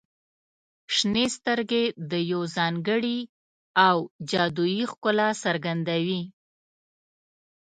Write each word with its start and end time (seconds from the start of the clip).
•شنې 0.95 1.25
سترګې 1.37 1.83
د 2.11 2.13
یو 2.31 2.41
ځانګړي 2.55 3.19
او 3.87 3.95
جادويي 4.29 4.81
ښکلا 4.91 5.29
څرګندوي. 5.43 6.21